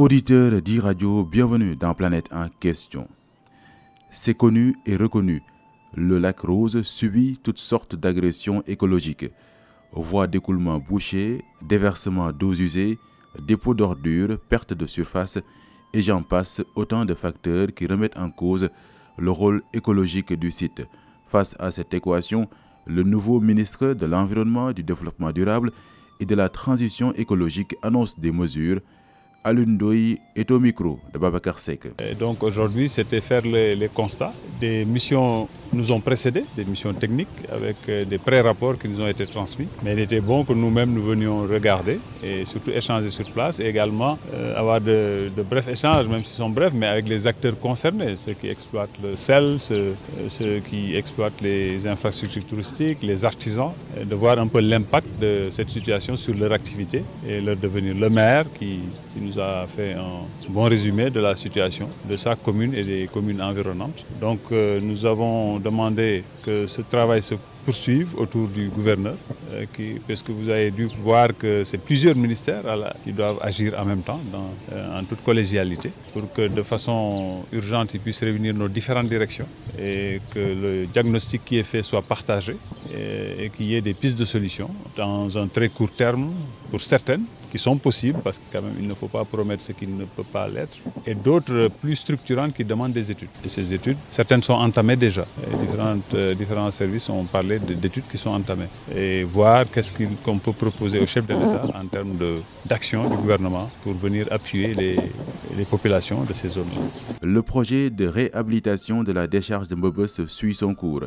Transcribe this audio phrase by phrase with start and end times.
[0.00, 3.06] Auditeurs d'e-radio, bienvenue dans Planète en question.
[4.08, 5.42] C'est connu et reconnu,
[5.94, 9.30] le lac Rose subit toutes sortes d'agressions écologiques.
[9.92, 12.98] Voies d'écoulement bouchées, déversement d'eau usées,
[13.46, 15.38] dépôts d'ordures, perte de surface
[15.92, 18.70] et j'en passe autant de facteurs qui remettent en cause
[19.18, 20.82] le rôle écologique du site.
[21.26, 22.48] Face à cette équation,
[22.86, 25.72] le nouveau ministre de l'Environnement, du Développement durable
[26.20, 28.80] et de la Transition écologique annonce des mesures
[29.42, 31.88] Alundoï est au micro de Babacar Sek.
[32.18, 34.32] donc aujourd'hui, c'était faire les, constats.
[34.60, 39.06] Des missions nous ont précédés, des missions techniques avec euh, des pré-rapports qui nous ont
[39.06, 39.68] été transmis.
[39.82, 43.66] Mais il était bon que nous-mêmes nous venions regarder et surtout échanger sur place et
[43.66, 48.16] également euh, avoir de, brefs échanges, même s'ils sont brefs, mais avec les acteurs concernés,
[48.16, 49.94] ceux qui exploitent le sel, ceux,
[50.42, 53.72] euh, qui exploitent les infrastructures touristiques, les artisans,
[54.04, 57.94] de voir un peu l'impact de cette situation sur leur activité et leur devenir.
[57.94, 58.80] Le maire qui
[59.16, 63.42] nous a fait un bon résumé de la situation de sa commune et des communes
[63.42, 64.04] environnantes.
[64.20, 69.16] Donc nous avons demandé que ce travail se poursuive autour du gouverneur,
[69.52, 69.66] euh,
[70.06, 72.62] parce que vous avez dû voir que c'est plusieurs ministères
[73.04, 74.20] qui doivent agir en même temps,
[74.72, 79.46] euh, en toute collégialité, pour que de façon urgente ils puissent réunir nos différentes directions
[79.78, 82.56] et que le diagnostic qui est fait soit partagé
[82.94, 86.30] et, qu'il y ait des pistes de solutions dans un très court terme
[86.70, 90.24] pour certaines qui sont possibles, parce que ne faut pas promettre ce qui ne peut
[90.24, 90.76] pas l'être,
[91.06, 93.28] et d'autres plus structurantes qui demandent des études.
[93.44, 95.24] Et ces études, certaines sont entamées déjà.
[96.14, 98.68] Euh, différents services ont parlé d'études qui sont entamées.
[99.72, 99.92] Qu'est-ce
[100.24, 102.16] qu'on peut proposer au chef de l'État en termes
[102.66, 106.80] d'action du gouvernement pour venir appuyer les, populations de ces zones-là.
[107.22, 111.04] Le projet de réhabilitation de la décharge de Mbobos suit son cours.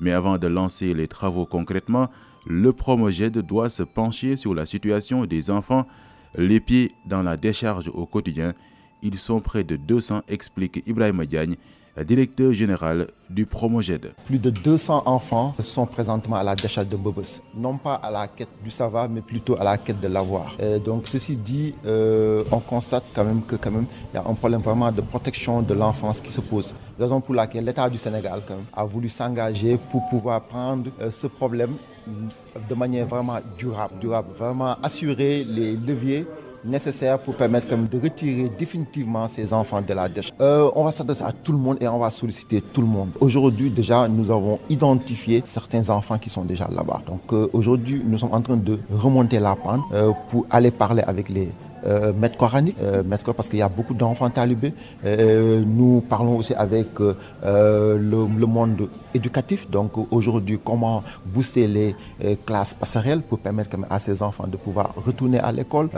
[0.00, 2.08] Mais avant de lancer les travaux concrètement,
[2.46, 5.86] le Promoged doit se pencher sur la situation des enfants
[6.36, 8.54] les pieds dans la décharge au quotidien.
[9.02, 11.56] Ils sont près de 200, explique Ibrahim Diagne,
[12.04, 14.12] directeur général du Promoged.
[14.26, 17.40] Plus de 200 enfants sont présentement à la décharge de Bobos.
[17.54, 20.56] Non pas à la quête du savoir, mais plutôt à la quête de l'avoir.
[20.84, 23.56] Donc ceci dit, euh, on constate quand même que
[24.14, 26.74] y a un problème vraiment de protection de l'enfance qui se pose.
[26.98, 28.40] Raison pour laquelle l'État du Sénégal
[28.74, 31.74] a voulu s'engager pour pouvoir prendre euh, ce problème
[32.68, 36.26] de manière vraiment durable, durable, vraiment assurer les leviers
[36.64, 40.32] nécessaires pour permettre de retirer définitivement ces enfants de la dèche.
[40.40, 43.10] Euh, on va s'adresser à tout le monde et on va solliciter tout le monde.
[43.20, 47.02] Aujourd'hui déjà, nous avons identifié certains enfants qui sont déjà là-bas.
[47.06, 51.02] Donc euh, aujourd'hui, nous sommes en train de remonter la pente euh, pour aller parler
[51.06, 51.48] avec les
[51.86, 53.02] euh, maître coranique, euh,
[53.36, 54.72] parce qu'il y a beaucoup d'enfants talibés.
[55.04, 59.70] Euh, nous parlons aussi avec le, le, monde éducatif.
[59.70, 61.96] Donc aujourd'hui, comment booster les
[62.46, 65.88] classes passerelles pour permettre à ces enfants de pouvoir retourner à l'école.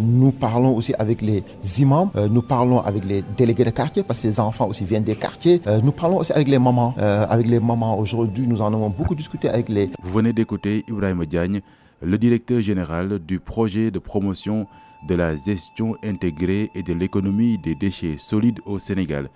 [0.00, 1.42] nous parlons aussi avec les
[1.80, 5.16] imams, nous parlons avec les délégués de quartier parce que ces enfants aussi viennent des
[5.16, 5.60] quartiers.
[5.82, 6.94] nous parlons aussi avec les mamans.
[6.98, 9.90] avec les mamans aujourd'hui, nous en avons beaucoup discuté avec les...
[10.02, 11.60] Vous venez d'écouter Ibrahim Diagne,
[12.04, 14.66] le directeur général du projet de promotion
[15.08, 19.28] de la gestion intégrée et de l'économie des déchets solides au Sénégal.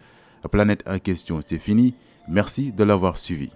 [0.43, 1.95] La planète en question, c'est fini.
[2.29, 3.51] Merci de l'avoir suivi.